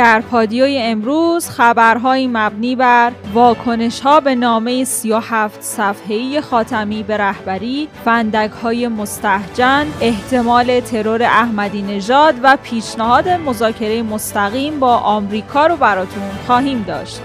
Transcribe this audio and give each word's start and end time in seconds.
در 0.00 0.20
پادیوی 0.20 0.78
امروز 0.78 1.48
خبرهایی 1.48 2.26
مبنی 2.26 2.76
بر 2.76 3.12
واکنش 3.34 4.00
ها 4.00 4.20
به 4.20 4.34
نامه 4.34 4.84
37 4.84 5.62
صفحه‌ای 5.62 6.40
خاتمی 6.40 7.02
به 7.02 7.16
رهبری، 7.16 7.88
فندک 8.04 8.50
های 8.50 8.88
مستحجن، 8.88 9.86
احتمال 10.00 10.80
ترور 10.80 11.22
احمدی 11.22 11.82
نژاد 11.82 12.34
و 12.42 12.58
پیشنهاد 12.62 13.28
مذاکره 13.28 14.02
مستقیم 14.02 14.80
با 14.80 14.96
آمریکا 14.96 15.66
رو 15.66 15.76
براتون 15.76 16.30
خواهیم 16.46 16.84
داشت. 16.88 17.20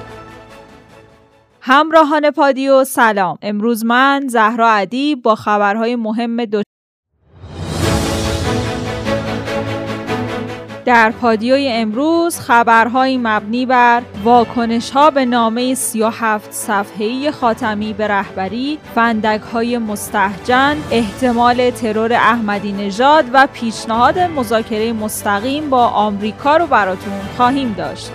همراهان 1.61 2.31
پادیو 2.31 2.83
سلام 2.83 3.37
امروز 3.41 3.85
من 3.85 4.27
زهرا 4.27 4.69
عدی 4.69 5.15
با 5.15 5.35
خبرهای 5.35 5.95
مهم 5.95 6.45
دو 6.45 6.64
در 10.85 11.11
پادیوی 11.11 11.67
امروز 11.67 12.39
خبرهایی 12.39 13.17
مبنی 13.17 13.65
بر 13.65 14.01
واکنش 14.23 14.89
ها 14.89 15.09
به 15.09 15.25
نامه 15.25 15.73
37 15.73 16.51
صفحه‌ای 16.51 17.31
خاتمی 17.31 17.93
به 17.93 18.07
رهبری، 18.07 18.79
فندک 18.95 19.41
های 19.41 19.77
مستحجن، 19.77 20.77
احتمال 20.91 21.69
ترور 21.69 22.13
احمدی 22.13 22.71
نژاد 22.71 23.25
و 23.33 23.47
پیشنهاد 23.53 24.19
مذاکره 24.19 24.93
مستقیم 24.93 25.69
با 25.69 25.87
آمریکا 25.87 26.57
رو 26.57 26.67
براتون 26.67 27.13
خواهیم 27.37 27.73
داشت. 27.77 28.11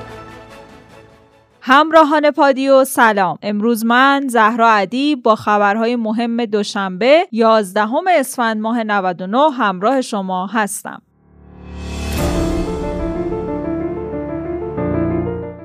همراهان 1.60 2.30
پادیو 2.30 2.84
سلام 2.84 3.38
امروز 3.42 3.84
من 3.84 4.24
زهرا 4.28 4.70
عدی 4.70 5.16
با 5.16 5.36
خبرهای 5.36 5.96
مهم 5.96 6.44
دوشنبه 6.44 7.26
11 7.32 7.88
اسفند 8.18 8.60
ماه 8.60 8.82
99 8.82 9.50
همراه 9.50 10.00
شما 10.00 10.46
هستم 10.46 11.02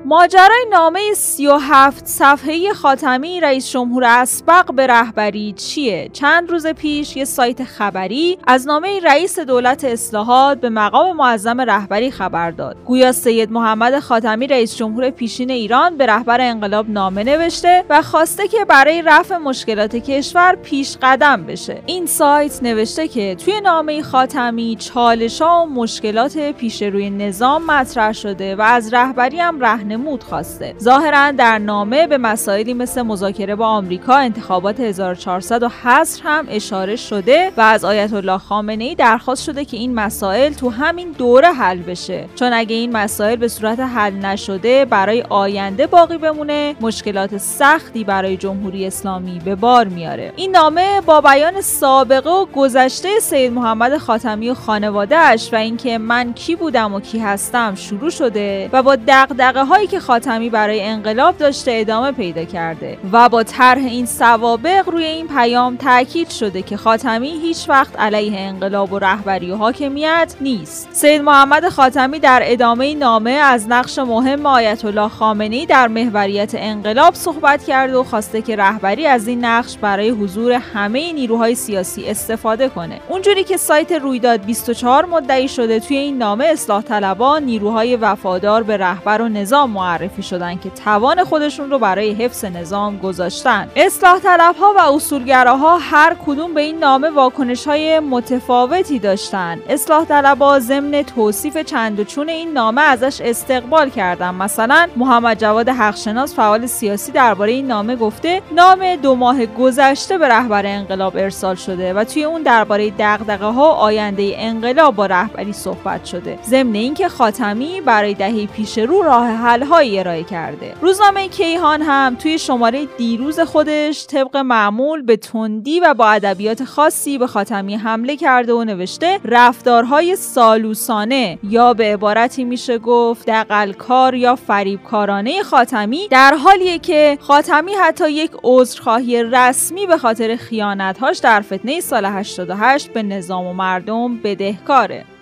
ماجرای 0.08 0.66
نامه 0.70 1.00
37 1.14 2.06
صفحه‌ای 2.06 2.72
خاتمی 2.72 3.40
رئیس 3.40 3.70
جمهور 3.70 4.04
اسبق 4.04 4.74
به 4.74 4.86
رهبری 4.86 5.52
چیه؟ 5.52 6.10
چند 6.12 6.50
روز 6.50 6.66
پیش 6.66 7.16
یه 7.16 7.24
سایت 7.24 7.64
خبری 7.64 8.38
از 8.46 8.66
نامه 8.66 9.00
رئیس 9.00 9.38
دولت 9.38 9.84
اصلاحات 9.84 10.60
به 10.60 10.68
مقام 10.68 11.16
معظم 11.16 11.60
رهبری 11.60 12.10
خبر 12.10 12.50
داد. 12.50 12.76
گویا 12.84 13.12
سید 13.12 13.52
محمد 13.52 13.98
خاتمی 13.98 14.46
رئیس 14.46 14.76
جمهور 14.76 15.10
پیشین 15.10 15.50
ایران 15.50 15.96
به 15.96 16.06
رهبر 16.06 16.40
انقلاب 16.40 16.90
نامه 16.90 17.24
نوشته 17.24 17.84
و 17.90 18.02
خواسته 18.02 18.48
که 18.48 18.64
برای 18.64 19.02
رفع 19.02 19.36
مشکلات 19.36 19.96
کشور 19.96 20.54
پیش 20.54 20.96
قدم 21.02 21.42
بشه. 21.42 21.82
این 21.86 22.06
سایت 22.06 22.62
نوشته 22.62 23.08
که 23.08 23.34
توی 23.34 23.60
نامه 23.60 24.02
خاتمی 24.02 24.76
چالش‌ها 24.76 25.66
و 25.66 25.74
مشکلات 25.74 26.38
پیش 26.38 26.82
روی 26.82 27.10
نظام 27.10 27.66
مطرح 27.66 28.12
شده 28.12 28.56
و 28.56 28.62
از 28.62 28.94
رهبری 28.94 29.40
هم 29.40 29.60
رهن 29.60 29.95
نمود 29.96 30.24
خواسته. 30.24 30.74
ظاهرا 30.80 31.30
در 31.30 31.58
نامه 31.58 32.06
به 32.06 32.18
مسائلی 32.18 32.74
مثل 32.74 33.02
مذاکره 33.02 33.54
با 33.54 33.66
آمریکا 33.66 34.14
انتخابات 34.14 34.80
1400 34.80 35.62
و 35.62 35.68
حصر 35.68 36.22
هم 36.24 36.46
اشاره 36.50 36.96
شده 36.96 37.52
و 37.56 37.60
از 37.60 37.84
آیت 37.84 38.12
الله 38.12 38.38
خامنه 38.38 38.84
ای 38.84 38.94
درخواست 38.94 39.44
شده 39.44 39.64
که 39.64 39.76
این 39.76 39.94
مسائل 39.94 40.52
تو 40.52 40.70
همین 40.70 41.12
دوره 41.12 41.52
حل 41.52 41.78
بشه. 41.78 42.28
چون 42.34 42.52
اگه 42.52 42.76
این 42.76 42.96
مسائل 42.96 43.36
به 43.36 43.48
صورت 43.48 43.80
حل 43.80 44.12
نشده 44.12 44.84
برای 44.84 45.22
آینده 45.22 45.86
باقی 45.86 46.18
بمونه 46.18 46.76
مشکلات 46.80 47.36
سختی 47.36 48.04
برای 48.04 48.36
جمهوری 48.36 48.86
اسلامی 48.86 49.38
به 49.44 49.54
بار 49.54 49.88
میاره. 49.88 50.32
این 50.36 50.50
نامه 50.50 51.00
با 51.00 51.20
بیان 51.20 51.60
سابقه 51.60 52.30
و 52.30 52.46
گذشته 52.46 53.20
سید 53.20 53.52
محمد 53.52 53.98
خاتمی 53.98 54.50
و 54.50 54.54
خانوادهش 54.54 55.48
و 55.52 55.56
اینکه 55.56 55.98
من 55.98 56.32
کی 56.32 56.56
بودم 56.56 56.94
و 56.94 57.00
کی 57.00 57.18
هستم 57.18 57.74
شروع 57.74 58.10
شده 58.10 58.70
و 58.72 58.82
با 58.82 58.96
دغدغه 59.08 59.64
های 59.64 59.85
که 59.86 60.00
خاتمی 60.00 60.50
برای 60.50 60.82
انقلاب 60.82 61.38
داشته 61.38 61.70
ادامه 61.74 62.12
پیدا 62.12 62.44
کرده 62.44 62.98
و 63.12 63.28
با 63.28 63.42
طرح 63.42 63.84
این 63.84 64.06
سوابق 64.06 64.88
روی 64.88 65.04
این 65.04 65.28
پیام 65.28 65.76
تاکید 65.76 66.30
شده 66.30 66.62
که 66.62 66.76
خاتمی 66.76 67.30
هیچ 67.30 67.68
وقت 67.68 68.00
علیه 68.00 68.40
انقلاب 68.40 68.92
و 68.92 68.98
رهبری 68.98 69.50
و 69.50 69.56
حاکمیت 69.56 70.36
نیست. 70.40 70.88
سید 70.92 71.22
محمد 71.22 71.68
خاتمی 71.68 72.18
در 72.18 72.40
ادامه 72.44 72.94
نامه 72.94 73.30
از 73.30 73.68
نقش 73.68 73.98
مهم 73.98 74.46
آیت 74.46 74.84
الله 74.84 75.08
خامنه‌ای 75.08 75.66
در 75.66 75.88
محوریت 75.88 76.52
انقلاب 76.54 77.14
صحبت 77.14 77.64
کرده 77.64 77.96
و 77.96 78.04
خواسته 78.04 78.42
که 78.42 78.56
رهبری 78.56 79.06
از 79.06 79.28
این 79.28 79.44
نقش 79.44 79.76
برای 79.76 80.10
حضور 80.10 80.52
همه 80.52 81.12
نیروهای 81.12 81.54
سیاسی 81.54 82.04
استفاده 82.04 82.68
کنه. 82.68 83.00
اونجوری 83.08 83.44
که 83.44 83.56
سایت 83.56 83.92
رویداد 83.92 84.44
24 84.44 85.04
مدعی 85.04 85.48
شده 85.48 85.80
توی 85.80 85.96
این 85.96 86.18
نامه 86.18 86.44
اصلاح 86.44 86.82
طلبان 86.82 87.42
نیروهای 87.42 87.96
وفادار 87.96 88.62
به 88.62 88.76
رهبر 88.76 89.22
و 89.22 89.28
نظام 89.28 89.70
معرفی 89.76 90.22
شدن 90.22 90.58
که 90.58 90.70
توان 90.70 91.24
خودشون 91.24 91.70
رو 91.70 91.78
برای 91.78 92.12
حفظ 92.12 92.44
نظام 92.44 92.98
گذاشتن. 92.98 93.68
اصلاح 93.76 94.18
طلب 94.18 94.56
ها 94.56 94.74
و 94.76 94.80
اصولگراها 94.94 95.78
هر 95.78 96.16
کدوم 96.26 96.54
به 96.54 96.60
این 96.60 96.78
نامه 96.78 97.10
واکنش 97.10 97.66
های 97.68 98.00
متفاوتی 98.00 98.98
داشتن. 98.98 99.58
اصلاح 99.68 100.04
طلبها 100.04 100.58
ضمن 100.58 101.02
توصیف 101.02 101.56
چند 101.56 102.00
و 102.00 102.04
چون 102.04 102.28
این 102.28 102.52
نامه 102.52 102.82
ازش 102.82 103.20
استقبال 103.20 103.90
کردن. 103.90 104.34
مثلا 104.34 104.88
محمد 104.96 105.40
جواد 105.40 105.68
حقشناس 105.68 106.34
فعال 106.34 106.66
سیاسی 106.66 107.12
درباره 107.12 107.52
این 107.52 107.66
نامه 107.66 107.96
گفته 107.96 108.42
نام 108.52 108.96
دو 108.96 109.14
ماه 109.14 109.46
گذشته 109.46 110.18
به 110.18 110.28
رهبر 110.28 110.66
انقلاب 110.66 111.16
ارسال 111.16 111.54
شده 111.54 111.94
و 111.94 112.04
توی 112.04 112.24
اون 112.24 112.42
درباره 112.42 112.92
دغدغه 112.98 113.46
ها 113.46 113.72
آینده 113.72 114.34
انقلاب 114.36 114.94
با 114.94 115.06
رهبری 115.06 115.52
صحبت 115.52 116.04
شده. 116.04 116.38
ضمن 116.44 116.74
اینکه 116.74 117.08
خاتمی 117.08 117.80
برای 117.80 118.14
دهه 118.14 118.46
پیش 118.46 118.78
رو 118.78 119.02
راه 119.02 119.26
حل 119.26 119.62
هایی 119.66 119.98
ارائه 119.98 120.24
کرده. 120.24 120.74
روزنامه 120.80 121.28
کیهان 121.28 121.82
هم 121.82 122.14
توی 122.14 122.38
شماره 122.38 122.86
دیروز 122.98 123.40
خودش 123.40 124.06
طبق 124.06 124.36
معمول 124.36 125.02
به 125.02 125.16
تندی 125.16 125.80
و 125.80 125.94
با 125.94 126.10
ادبیات 126.10 126.64
خاصی 126.64 127.18
به 127.18 127.26
خاتمی 127.26 127.76
حمله 127.76 128.16
کرده 128.16 128.52
و 128.52 128.64
نوشته 128.64 129.20
رفتارهای 129.24 130.16
سالوسانه 130.16 131.38
یا 131.42 131.74
به 131.74 131.84
عبارتی 131.84 132.44
میشه 132.44 132.78
گفت 132.78 133.26
دقلکار 133.26 134.14
یا 134.14 134.36
فریبکارانه 134.36 135.42
خاتمی 135.42 136.08
در 136.10 136.34
حالیه 136.34 136.78
که 136.78 137.18
خاتمی 137.20 137.72
حتی 137.72 138.10
یک 138.10 138.30
عذرخواهی 138.42 139.22
رسمی 139.22 139.86
به 139.86 139.98
خاطر 139.98 140.36
خیانتهاش 140.36 141.18
در 141.18 141.40
فتنه 141.40 141.80
سال 141.80 142.04
88 142.04 142.92
به 142.92 143.02
نظام 143.02 143.46
و 143.46 143.52
مردم 143.52 144.16
بدهکاره. 144.16 145.15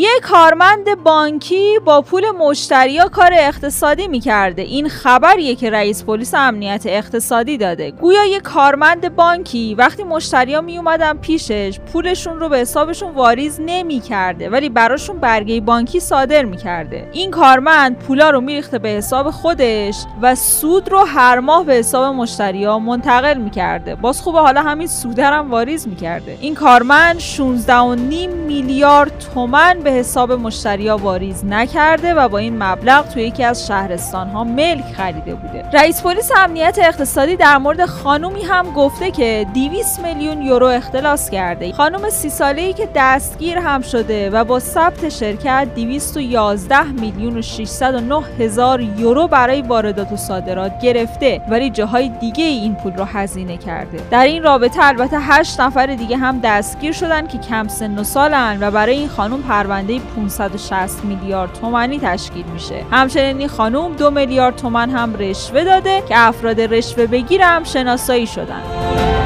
یه 0.00 0.10
کارمند 0.22 1.02
بانکی 1.04 1.78
با 1.84 2.02
پول 2.02 2.30
مشتریا 2.30 3.08
کار 3.08 3.30
اقتصادی 3.32 4.08
می‌کرده. 4.08 4.62
این 4.62 4.88
خبریه 4.88 5.54
که 5.54 5.70
رئیس 5.70 6.04
پلیس 6.04 6.34
امنیت 6.34 6.82
اقتصادی 6.86 7.58
داده. 7.58 7.90
گویا 7.90 8.24
یه 8.24 8.40
کارمند 8.40 9.16
بانکی 9.16 9.74
وقتی 9.74 10.02
مشتریا 10.02 10.60
میومدن 10.60 11.16
پیشش 11.16 11.80
پولشون 11.92 12.40
رو 12.40 12.48
به 12.48 12.58
حسابشون 12.58 13.10
واریز 13.10 13.60
نمی‌کرده 13.66 14.50
ولی 14.50 14.68
براشون 14.68 15.18
برگه 15.18 15.60
بانکی 15.60 16.00
صادر 16.00 16.44
می‌کرده. 16.44 17.08
این 17.12 17.30
کارمند 17.30 17.98
پولا 17.98 18.30
رو 18.30 18.40
میریخته 18.40 18.78
به 18.78 18.88
حساب 18.88 19.30
خودش 19.30 19.96
و 20.22 20.34
سود 20.34 20.88
رو 20.88 20.98
هر 20.98 21.40
ماه 21.40 21.64
به 21.64 21.74
حساب 21.74 22.14
مشتریا 22.14 22.78
منتقل 22.78 23.38
می‌کرده. 23.38 23.94
باز 23.94 24.20
خوبه 24.20 24.40
حالا 24.40 24.62
همین 24.62 24.86
سودرم 24.86 25.50
واریز 25.50 25.88
می‌کرده. 25.88 26.38
این 26.40 26.54
کارمند 26.54 27.18
16 27.18 27.96
میلیارد 28.26 29.26
تومن 29.34 29.80
حساب 29.90 30.32
مشتریا 30.32 30.96
واریز 30.96 31.44
نکرده 31.44 32.14
و 32.14 32.28
با 32.28 32.38
این 32.38 32.62
مبلغ 32.62 33.08
توی 33.08 33.22
یکی 33.22 33.44
از 33.44 33.66
شهرستان 33.66 34.28
ها 34.28 34.44
ملک 34.44 34.84
خریده 34.96 35.34
بوده. 35.34 35.64
رئیس 35.72 36.02
پلیس 36.02 36.30
امنیت 36.36 36.78
اقتصادی 36.82 37.36
در 37.36 37.58
مورد 37.58 37.86
خانومی 37.86 38.42
هم 38.42 38.72
گفته 38.72 39.10
که 39.10 39.46
200 39.54 40.00
میلیون 40.00 40.42
یورو 40.42 40.66
اختلاس 40.66 41.30
کرده. 41.30 41.72
خانم 41.72 42.10
سی 42.10 42.30
ساله 42.30 42.62
ای 42.62 42.72
که 42.72 42.88
دستگیر 42.94 43.58
هم 43.58 43.82
شده 43.82 44.30
و 44.30 44.44
با 44.44 44.58
ثبت 44.58 45.08
شرکت 45.08 45.68
211 45.74 46.82
میلیون 46.82 47.38
و 47.38 47.42
609 47.42 48.22
هزار 48.38 48.80
یورو 48.80 49.28
برای 49.28 49.62
واردات 49.62 50.12
و 50.12 50.16
صادرات 50.16 50.80
گرفته 50.80 51.42
ولی 51.48 51.70
جاهای 51.70 52.08
دیگه 52.08 52.44
این 52.44 52.74
پول 52.74 52.92
رو 52.92 53.04
هزینه 53.04 53.56
کرده. 53.56 53.98
در 54.10 54.24
این 54.24 54.42
رابطه 54.42 54.84
البته 54.84 55.18
8 55.20 55.60
نفر 55.60 55.86
دیگه 55.86 56.16
هم 56.16 56.40
دستگیر 56.40 56.92
شدن 56.92 57.26
که 57.26 57.38
کم 57.38 57.68
سن 57.68 57.98
و 57.98 58.04
سالن 58.04 58.58
و 58.60 58.70
برای 58.70 58.96
این 58.96 59.08
خانم 59.08 59.42
پرونده 59.42 59.79
560 59.86 61.04
میلیارد 61.04 61.52
تومانی 61.52 61.98
تشکیل 61.98 62.46
میشه. 62.46 62.84
همچنین 62.90 63.38
این 63.38 63.48
خانم 63.48 63.92
دو 63.92 64.10
میلیارد 64.10 64.56
تومن 64.56 64.90
هم 64.90 65.14
رشوه 65.14 65.64
داده 65.64 66.02
که 66.08 66.14
افراد 66.18 66.60
رشوه 66.60 67.06
بگیرم 67.06 67.64
شناسایی 67.64 68.26
شدن. 68.26 69.19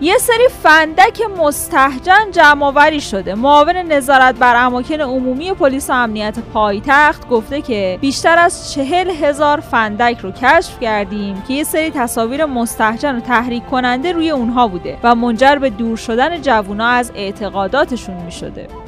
یه 0.00 0.18
سری 0.18 0.48
فندک 0.62 1.22
مستحجن 1.38 2.30
جمع 2.32 2.98
شده 2.98 3.34
معاون 3.34 3.76
نظارت 3.76 4.34
بر 4.34 4.66
اماکن 4.66 5.00
عمومی 5.00 5.52
پلیس 5.52 5.90
امنیت 5.90 6.38
پایتخت 6.38 7.28
گفته 7.28 7.60
که 7.62 7.98
بیشتر 8.00 8.38
از 8.38 8.72
چهل 8.72 9.10
هزار 9.10 9.60
فندک 9.60 10.18
رو 10.18 10.30
کشف 10.30 10.80
کردیم 10.80 11.42
که 11.48 11.54
یه 11.54 11.64
سری 11.64 11.90
تصاویر 11.90 12.44
مستحجن 12.44 13.16
و 13.16 13.20
تحریک 13.20 13.66
کننده 13.66 14.12
روی 14.12 14.30
اونها 14.30 14.68
بوده 14.68 14.98
و 15.02 15.14
منجر 15.14 15.56
به 15.56 15.70
دور 15.70 15.96
شدن 15.96 16.42
جوونا 16.42 16.86
از 16.86 17.12
اعتقاداتشون 17.14 18.16
می 18.16 18.32
شده. 18.32 18.87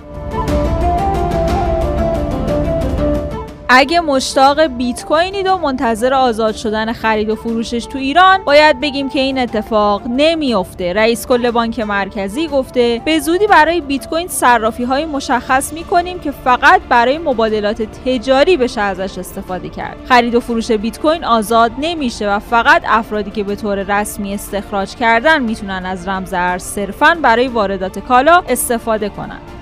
اگه 3.72 4.00
مشتاق 4.00 4.60
بیت 4.60 5.04
کوینید 5.04 5.46
و 5.46 5.58
منتظر 5.58 6.14
آزاد 6.14 6.54
شدن 6.54 6.92
خرید 6.92 7.30
و 7.30 7.36
فروشش 7.36 7.86
تو 7.86 7.98
ایران 7.98 8.44
باید 8.44 8.80
بگیم 8.80 9.08
که 9.08 9.20
این 9.20 9.38
اتفاق 9.38 10.02
نمیافته. 10.06 10.92
رئیس 10.92 11.26
کل 11.26 11.50
بانک 11.50 11.80
مرکزی 11.80 12.48
گفته 12.48 13.02
به 13.04 13.18
زودی 13.18 13.46
برای 13.46 13.80
بیت 13.80 14.08
کوین 14.08 14.28
صرافی 14.28 14.84
های 14.84 15.04
مشخص 15.04 15.72
می‌کنیم 15.72 16.20
که 16.20 16.30
فقط 16.30 16.80
برای 16.88 17.18
مبادلات 17.18 17.82
تجاری 17.82 18.56
بشه 18.56 18.80
ازش 18.80 19.18
استفاده 19.18 19.68
کرد. 19.68 19.96
خرید 20.08 20.34
و 20.34 20.40
فروش 20.40 20.70
بیت 20.72 21.00
کوین 21.00 21.24
آزاد 21.24 21.72
نمیشه 21.78 22.30
و 22.30 22.38
فقط 22.38 22.82
افرادی 22.86 23.30
که 23.30 23.44
به 23.44 23.56
طور 23.56 24.00
رسمی 24.00 24.34
استخراج 24.34 24.94
کردن 24.94 25.42
می‌تونن 25.42 25.86
از 25.86 26.08
رمز 26.08 26.32
ارز 26.32 26.62
صرفا 26.62 27.18
برای 27.22 27.48
واردات 27.48 27.98
کالا 27.98 28.42
استفاده 28.48 29.08
کنند 29.08 29.59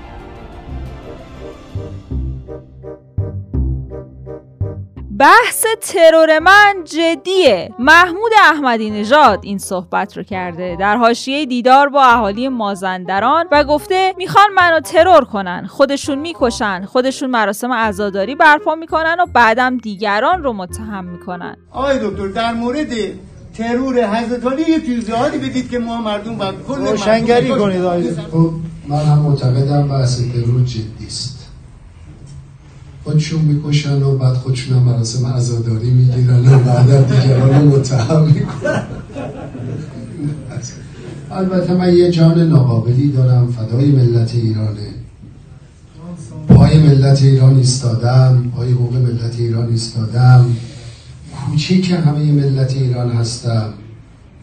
بحث 5.18 5.64
ترور 5.80 6.38
من 6.38 6.74
جدیه. 6.84 7.74
محمود 7.78 8.32
احمدی 8.42 8.90
نژاد 8.90 9.38
این 9.42 9.58
صحبت 9.58 10.16
رو 10.16 10.22
کرده. 10.22 10.76
در 10.80 10.96
حاشیه 10.96 11.46
دیدار 11.46 11.88
با 11.88 12.04
اهالی 12.04 12.48
مازندران 12.48 13.46
و 13.52 13.64
گفته 13.64 14.14
می‌خوان 14.18 14.46
منو 14.56 14.80
ترور 14.80 15.24
کنن 15.24 15.66
خودشون 15.66 16.18
می‌کشن 16.18 16.84
خودشون 16.84 17.30
مراسم 17.30 17.72
عزاداری 17.72 18.34
برپا 18.34 18.74
می‌کنن 18.74 19.16
و 19.20 19.26
بعدم 19.26 19.78
دیگران 19.78 20.42
رو 20.42 20.52
متهم 20.52 21.04
می‌کنن. 21.04 21.56
آقای 21.72 21.98
دکتر 22.02 22.28
در 22.28 22.52
مورد 22.52 22.88
ترور 23.54 24.06
حضرت 24.06 24.46
علی 24.46 24.70
یه 24.70 24.78
پیزهادی 24.78 25.38
بدید 25.38 25.70
که 25.70 25.78
ما 25.78 26.00
مردم 26.00 26.36
باید 26.36 26.54
کل 26.68 26.86
روشنگری 26.86 27.48
کنید 27.48 28.20
خب 28.20 28.50
من 28.88 29.04
هم 29.04 29.18
معتقدم 29.18 29.88
بحث 29.88 30.18
ترور 30.18 30.64
جدی 30.64 31.06
است. 31.06 31.37
خودشون 33.08 33.40
می‌کشن 33.40 34.02
و 34.02 34.18
بعد 34.18 34.34
خودشون 34.34 34.76
هم 34.76 34.82
مراسم 34.82 35.26
عزاداری 35.26 35.90
می‌گیرن 35.90 36.48
و 36.48 36.58
بعد 36.58 37.20
دیگران 37.20 37.60
رو 37.60 37.78
متهم 37.78 38.24
می‌کنن. 38.24 38.82
البته 41.30 41.74
من 41.74 41.96
یه 41.96 42.10
جان 42.10 42.48
ناقابلی 42.48 43.08
دارم 43.08 43.52
فدای 43.52 43.90
ملت 43.90 44.34
ایرانه. 44.34 44.88
پای 46.48 46.78
ملت 46.78 47.22
ایران 47.22 47.56
ایستادم 47.56 48.52
پای 48.56 48.72
حقوق 48.72 48.96
ملت 48.96 49.34
ایران 49.38 49.68
ایستادم. 49.68 50.46
کوچیک 51.46 51.90
همه 51.90 52.32
ملت 52.32 52.76
ایران 52.76 53.10
هستم. 53.10 53.72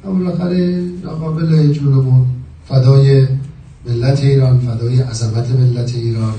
بالاخره 0.05 0.83
ناقابل 1.03 1.71
جونمون 1.71 2.25
فدای 2.69 3.27
ملت 3.89 4.23
ایران 4.23 4.59
فدای 4.59 5.01
عظمت 5.01 5.49
ملت 5.49 5.95
ایران. 5.95 6.33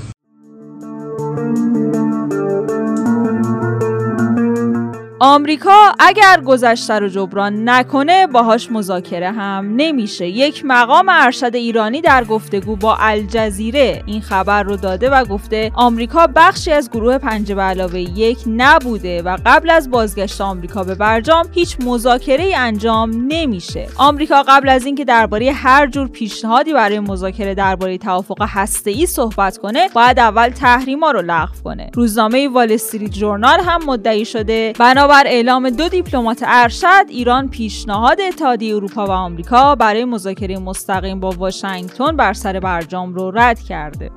آمریکا 5.19 5.91
اگر 5.99 6.41
گذشته 6.45 6.99
رو 6.99 7.07
جبران 7.07 7.69
نکنه 7.69 8.27
باهاش 8.27 8.71
مذاکره 8.71 9.31
هم 9.31 9.73
نمیشه. 9.75 10.27
یک 10.27 10.63
مقام 10.65 11.05
ارشد 11.09 11.55
ایرانی 11.55 12.01
در 12.01 12.23
گفتگو 12.23 12.75
با 12.75 12.97
الجزیره 12.99 14.03
این 14.05 14.21
خبر 14.21 14.63
رو 14.63 14.77
داده 14.77 15.09
و 15.09 15.25
گفته 15.25 15.71
آمریکا 15.75 16.27
بخشی 16.35 16.71
از 16.71 16.89
گروه 16.91 17.17
پنج 17.17 17.53
به 17.53 17.61
علاوه 17.61 17.99
یک 17.99 18.37
نبوده 18.47 19.21
و 19.21 19.37
قبل 19.45 19.69
از 19.69 19.91
بازگشت 19.91 20.41
آمریکا 20.41 20.83
به 20.83 20.95
برجام 20.95 21.45
هیچ 21.51 21.77
مذاکره 21.85 22.43
ای 22.43 22.55
انجام 22.55 23.11
نمیشه. 23.27 23.87
آمریکا 23.95 24.43
قبل 24.47 24.69
از 24.69 24.85
اینکه 24.85 25.05
درباره 25.05 25.51
هر 25.51 25.87
جور 25.87 26.07
پیشنهادی 26.07 26.73
برای 26.73 26.99
مذاکره 26.99 27.55
درباره 27.55 27.97
توافق 27.97 28.37
هسته 28.41 28.91
ای 28.91 29.05
صحبت 29.05 29.57
کنه 29.57 29.89
باید 29.93 30.19
اول 30.19 30.49
تحریما 30.49 31.11
رو 31.11 31.21
لغو 31.21 31.53
کنه. 31.63 31.89
روزنامه 31.93 32.49
وال 32.49 32.71
استریت 32.71 33.11
جورنال 33.11 33.59
هم 33.59 33.85
مدعی 33.85 34.25
شده 34.25 34.73
بنا 34.79 35.06
بنابر 35.07 35.27
اعلام 35.27 35.69
دو 35.69 35.89
دیپلمات 35.89 36.43
ارشد 36.45 37.05
ایران 37.09 37.49
پیشنهاد 37.49 38.21
اتحادیه 38.21 38.75
اروپا 38.75 39.05
و 39.05 39.11
آمریکا 39.11 39.75
برای 39.75 40.05
مذاکره 40.05 40.57
مستقیم 40.57 41.19
با 41.19 41.29
واشنگتن 41.29 42.17
بر 42.17 42.33
سر 42.33 42.59
برجام 42.59 43.13
رو 43.13 43.31
رد 43.31 43.59
کرده. 43.59 44.11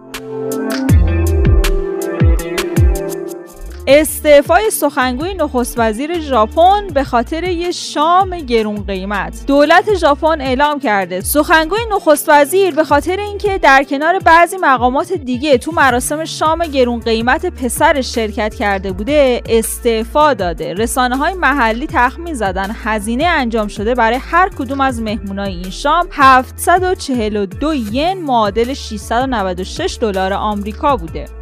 استعفای 3.92 4.70
سخنگوی 4.70 5.34
نخست 5.34 5.74
وزیر 5.78 6.20
ژاپن 6.20 6.86
به 6.94 7.04
خاطر 7.04 7.44
یه 7.44 7.70
شام 7.70 8.30
گرون 8.30 8.84
قیمت. 8.84 9.44
دولت 9.46 9.94
ژاپن 9.94 10.40
اعلام 10.40 10.80
کرده. 10.80 11.20
سخنگوی 11.20 11.80
نخست 11.92 12.28
وزیر 12.28 12.74
به 12.74 12.84
خاطر 12.84 13.16
اینکه 13.16 13.58
در 13.58 13.84
کنار 13.84 14.18
بعضی 14.18 14.56
مقامات 14.56 15.12
دیگه 15.12 15.58
تو 15.58 15.72
مراسم 15.72 16.24
شام 16.24 16.58
گرون 16.58 17.00
قیمت 17.00 17.46
پسر 17.46 18.00
شرکت 18.00 18.54
کرده 18.54 18.92
بوده 18.92 19.42
استعفا 19.48 20.34
داده. 20.34 20.74
رسانه 20.74 21.16
های 21.16 21.34
محلی 21.34 21.86
تخمین 21.86 22.34
زدن. 22.34 22.76
هزینه 22.84 23.24
انجام 23.24 23.68
شده 23.68 23.94
برای 23.94 24.18
هر 24.18 24.48
کدوم 24.48 24.80
از 24.80 25.02
مهمونای 25.02 25.52
این 25.52 25.70
شام 25.70 26.08
742 26.12 27.74
ین 27.74 28.22
معادل 28.22 28.74
696 28.74 29.98
دلار 30.00 30.32
آمریکا 30.32 30.96
بوده. 30.96 31.39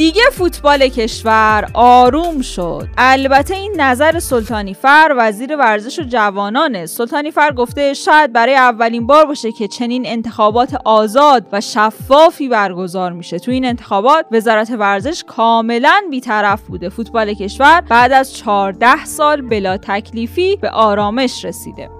دیگه 0.00 0.22
فوتبال 0.32 0.88
کشور 0.88 1.70
آروم 1.74 2.42
شد. 2.42 2.88
البته 2.98 3.54
این 3.54 3.80
نظر 3.80 4.18
سلطانی 4.18 4.74
فر 4.74 5.14
وزیر 5.18 5.56
ورزش 5.56 5.98
و 5.98 6.02
جوانانه. 6.02 6.86
سلطانی 6.86 7.30
فر 7.30 7.52
گفته 7.52 7.94
شاید 7.94 8.32
برای 8.32 8.54
اولین 8.54 9.06
بار 9.06 9.24
باشه 9.24 9.52
که 9.52 9.68
چنین 9.68 10.06
انتخابات 10.06 10.74
آزاد 10.84 11.46
و 11.52 11.60
شفافی 11.60 12.48
برگزار 12.48 13.12
میشه. 13.12 13.38
تو 13.38 13.50
این 13.50 13.64
انتخابات 13.64 14.26
وزارت 14.32 14.70
ورزش 14.70 15.24
کاملا 15.26 16.00
بیطرف 16.10 16.62
بوده. 16.62 16.88
فوتبال 16.88 17.34
کشور 17.34 17.80
بعد 17.80 18.12
از 18.12 18.36
14 18.36 19.04
سال 19.04 19.42
بلا 19.42 19.76
تکلیفی 19.76 20.56
به 20.56 20.70
آرامش 20.70 21.44
رسیده. 21.44 21.99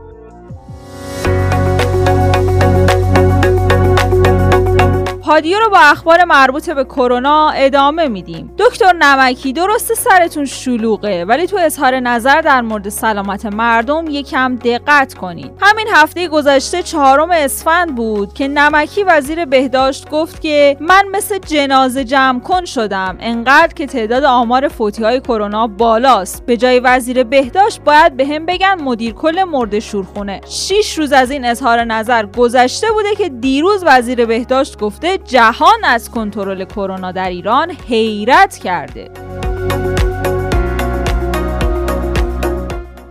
پادیو 5.31 5.59
رو 5.59 5.71
با 5.71 5.79
اخبار 5.79 6.25
مربوط 6.25 6.71
به 6.71 6.85
کرونا 6.85 7.50
ادامه 7.50 8.09
میدیم. 8.09 8.55
دکتر 8.59 8.93
نمکی 8.93 9.53
درسته 9.53 9.94
سرتون 9.94 10.44
شلوغه 10.44 11.25
ولی 11.25 11.47
تو 11.47 11.56
اظهار 11.56 12.00
نظر 12.00 12.41
در 12.41 12.61
مورد 12.61 12.88
سلامت 12.88 13.47
مردم 13.47 14.05
یکم 14.11 14.57
دقت 14.57 15.14
کنید 15.14 15.52
همین 15.61 15.87
هفته 15.95 16.28
گذشته 16.28 16.83
چهارم 16.83 17.31
اسفند 17.31 17.95
بود 17.95 18.35
که 18.35 18.49
نمکی 18.49 19.02
وزیر 19.02 19.45
بهداشت 19.45 20.11
گفت 20.11 20.40
که 20.40 20.76
من 20.81 21.05
مثل 21.12 21.38
جنازه 21.38 22.05
جمع 22.05 22.40
کن 22.40 22.64
شدم. 22.64 23.16
انقدر 23.21 23.75
که 23.75 23.87
تعداد 23.87 24.25
آمار 24.25 24.69
فوتی 24.69 25.05
های 25.05 25.21
کرونا 25.21 25.66
بالاست. 25.66 26.47
به 26.47 26.57
جای 26.57 26.81
وزیر 26.81 27.25
بهداشت 27.25 27.81
باید 27.81 28.16
به 28.16 28.26
هم 28.26 28.47
بگن 28.47 28.75
مدیر 28.83 29.12
کل 29.12 29.45
مرد 29.45 29.78
شورخونه. 29.78 30.40
6 30.49 30.99
روز 30.99 31.12
از 31.12 31.31
این 31.31 31.45
اظهار 31.45 31.85
نظر 31.85 32.26
گذشته 32.26 32.93
بوده 32.93 33.14
که 33.14 33.28
دیروز 33.28 33.85
وزیر 33.87 34.26
بهداشت 34.26 34.78
گفته 34.78 35.20
جهان 35.25 35.85
از 35.85 36.11
کنترل 36.11 36.65
کرونا 36.65 37.12
در 37.12 37.29
ایران 37.29 37.71
حیرت 37.71 38.59
کرده. 38.59 39.11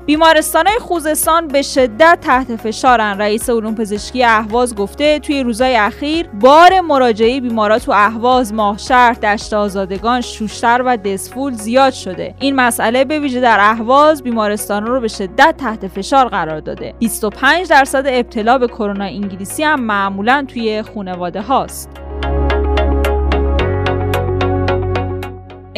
بیمارستان 0.10 0.68
های 0.68 0.80
خوزستان 0.80 1.48
به 1.48 1.62
شدت 1.62 2.18
تحت 2.22 2.56
فشارن. 2.56 3.18
رئیس 3.18 3.50
علوم 3.50 3.76
پزشکی 3.76 4.24
اهواز 4.24 4.76
گفته 4.76 5.20
توی 5.20 5.44
روزهای 5.44 5.76
اخیر 5.76 6.28
بار 6.28 6.82
مراجعه 6.82 7.42
بیمارات 7.42 7.86
تو 7.86 7.92
اهواز 7.92 8.54
ماهشهر 8.54 9.14
دشت 9.14 9.54
آزادگان 9.54 10.22
شوشتر 10.22 10.82
و 10.86 10.98
دسفول 10.98 11.54
زیاد 11.54 11.94
شده. 11.94 12.36
این 12.40 12.56
مسئله 12.56 13.06
به 13.06 13.20
ویژه 13.20 13.40
در 13.40 13.58
اهواز 13.60 14.24
بیمارستان 14.24 14.86
رو 14.86 15.02
به 15.02 15.08
شدت 15.08 15.56
تحت 15.58 15.88
فشار 15.88 16.28
قرار 16.28 16.60
داده. 16.60 16.94
25 17.00 17.68
درصد 17.68 18.04
ابتلا 18.08 18.58
به 18.58 18.68
کرونا 18.68 19.06
انگلیسی 19.06 19.64
هم 19.64 19.80
معمولا 19.80 20.46
توی 20.48 20.82
خانواده 20.82 21.42
هاست 21.42 21.99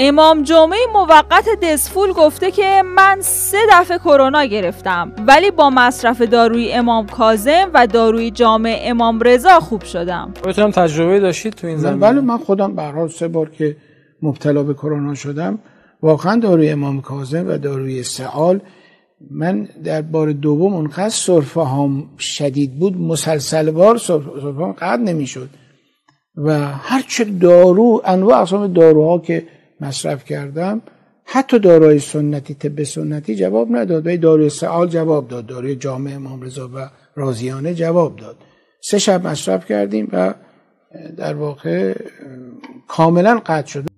امام 0.04 0.44
جمعه 0.44 0.80
موقت 0.94 1.46
دسفول 1.64 2.12
گفته 2.12 2.52
که 2.52 2.84
من 2.96 3.18
سه 3.22 3.58
دفعه 3.72 3.98
کرونا 3.98 4.44
گرفتم 4.44 5.12
ولی 5.28 5.52
با 5.52 5.70
مصرف 5.70 6.22
داروی 6.22 6.74
امام 6.74 7.08
کازم 7.08 7.72
و 7.74 7.88
داروی 7.88 8.32
جامع 8.32 8.80
امام 8.84 9.20
رضا 9.20 9.60
خوب 9.60 9.84
شدم. 9.84 10.34
بتونم 10.46 10.72
تجربه 10.72 11.20
داشتید 11.20 11.54
تو 11.54 11.68
این 11.68 11.78
زمین 11.78 12.00
بله 12.00 12.22
من 12.22 12.38
خودم 12.38 12.76
به 12.76 12.84
حال 12.84 13.08
سه 13.08 13.28
بار 13.28 13.50
که 13.50 13.78
مبتلا 14.22 14.64
به 14.64 14.74
کرونا 14.74 15.14
شدم 15.14 15.60
واقعا 16.02 16.40
داروی 16.40 16.70
امام 16.70 17.02
کازم 17.02 17.48
و 17.48 17.58
داروی 17.58 18.04
سعال 18.04 18.60
من 19.32 19.68
در 19.84 20.02
بار 20.02 20.32
دوم 20.32 20.74
اونقدر 20.74 21.10
سرفه 21.10 21.64
هم 21.64 22.04
شدید 22.20 22.80
بود 22.80 22.98
مسلسل 22.98 23.72
بار 23.72 23.98
سرفه 23.98 24.48
هم 24.48 24.72
قد 24.72 25.00
نمی‌شد. 25.00 25.50
و 26.36 26.66
هرچه 26.66 27.24
دارو 27.24 28.02
انواع 28.06 28.40
اقسام 28.40 28.74
داروها 28.74 29.20
که 29.20 29.44
مصرف 29.82 30.24
کردم. 30.26 30.82
حتی 31.26 31.60
داروی 31.60 32.00
سنتی 32.00 32.54
طب 32.54 32.84
سنتی 32.84 33.36
جواب 33.36 33.68
نداد. 33.76 34.08
و 34.08 34.18
داروی 34.18 34.50
سعال 34.50 34.88
جواب 34.88 35.28
داد. 35.28 35.46
داروی 35.46 35.76
جامع 35.76 36.16
امام 36.16 36.42
رضا 36.42 36.70
و 36.76 36.90
رازیانه 37.16 37.74
جواب 37.74 38.16
داد. 38.16 38.38
سه 38.82 38.98
شب 38.98 39.28
مصرف 39.28 39.66
کردیم 39.66 40.10
و 40.12 40.34
در 41.18 41.34
واقع 41.34 41.96
کاملا 42.88 43.42
قطع 43.46 43.68
شد. 43.68 43.91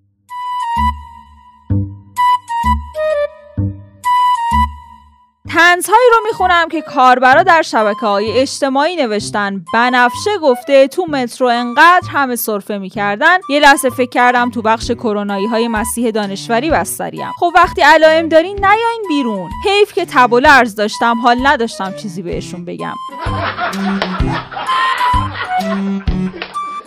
تنزهایی 5.54 6.08
رو 6.12 6.18
می‌خونم 6.26 6.68
که 6.68 6.82
کاربرا 6.82 7.42
در 7.42 7.62
شبکه 7.62 8.06
های 8.06 8.40
اجتماعی 8.40 8.96
نوشتن. 8.96 9.64
بنفشه 9.74 10.38
گفته 10.42 10.88
تو 10.88 11.06
مترو 11.06 11.46
انقدر 11.46 12.08
همه 12.12 12.36
سرفه 12.36 12.78
می‌کردن. 12.78 13.38
یه 13.48 13.60
لحظه 13.60 13.90
فکر 13.90 14.10
کردم 14.10 14.50
تو 14.50 14.62
بخش 14.62 14.90
کرونایی 14.90 15.46
های 15.46 15.68
مسیح 15.68 16.10
دانشوری 16.10 16.70
بستریم. 16.70 17.32
خب 17.38 17.52
وقتی 17.54 17.82
علائم 17.82 18.28
دارین 18.28 18.56
نیاین 18.56 19.04
بیرون. 19.08 19.50
حیف 19.64 19.92
که 19.92 20.04
تب 20.04 20.32
و 20.32 20.38
لرز 20.38 20.74
داشتم 20.74 21.20
حال 21.22 21.46
نداشتم 21.46 21.92
چیزی 22.02 22.22
بهشون 22.22 22.64
بگم. 22.64 22.94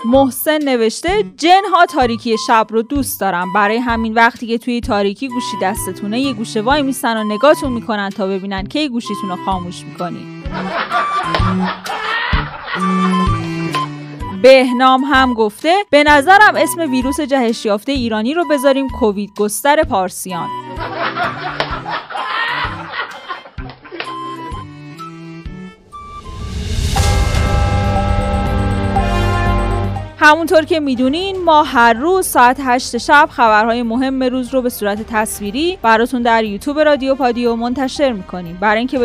محسن 0.08 0.58
نوشته 0.64 1.24
جنها 1.38 1.86
تاریکی 1.86 2.36
شب 2.48 2.68
رو 2.70 2.82
دوست 2.82 3.22
دارم. 3.22 3.54
برای 3.54 3.78
همین 3.78 4.14
وقتی 4.14 4.48
که 4.48 4.58
توی 4.58 4.82
تاریکی 4.82 5.28
گوشی 5.28 5.58
دستتونه 5.62 6.20
یه 6.20 6.34
گوشه 6.34 6.62
وای 6.62 6.82
میسن 6.82 7.18
و 7.18 7.24
نگاهتون 7.24 7.72
می‌کنن 7.72 8.10
تا 8.10 8.28
ببینن 8.28 8.64
کی 8.64 8.90
گوشیتون 8.90 9.30
رو 9.30 9.38
خاموش 9.46 9.84
می‌کنی. 9.84 10.44
بهنام 14.42 15.04
هم 15.04 15.34
گفته 15.34 15.76
به 15.90 16.04
نظرم 16.04 16.56
اسم 16.56 16.92
ویروس 16.92 17.20
جهش 17.20 17.66
یافته 17.66 17.92
ایرانی 17.92 18.34
رو 18.34 18.44
بذاریم 18.52 18.88
کووید 18.90 19.32
گستر 19.38 19.84
پارسیان. 19.84 20.48
همونطور 30.20 30.66
که 30.66 30.80
می‌دونین 30.80 31.44
ما 31.44 31.64
هر 31.64 31.94
روز 31.94 32.26
ساعت 32.26 32.58
8 32.64 32.98
شب 32.98 33.30
خبرهای 33.32 33.84
مهم 33.84 34.24
روز 34.24 34.54
رو 34.54 34.62
به 34.62 34.70
صورت 34.70 35.02
تصویری 35.02 35.78
براتون 35.82 36.22
در 36.22 36.44
یوتیوب 36.44 36.80
رادیو 36.80 37.16
پادیو 37.16 37.56
منتشر 37.56 38.12
می‌کنیم. 38.12 38.58
برای 38.62 38.78
اینکه 38.78 39.00